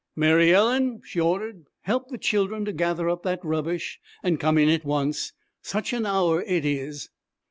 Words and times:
'Mary 0.15 0.51
Ellen,' 0.51 0.99
she 1.05 1.19
ordered, 1.19 1.67
'help 1.81 2.09
the 2.09 2.17
children 2.17 2.65
to 2.65 2.73
gather 2.73 3.07
up 3.07 3.21
that 3.21 3.39
rubbish, 3.45 3.99
and 4.23 4.39
come 4.39 4.57
in 4.57 4.67
at 4.67 4.83
once! 4.83 5.33
Such 5.61 5.93
an 5.93 6.07
hour 6.07 6.41
it 6.41 6.65
is!' 6.65 7.11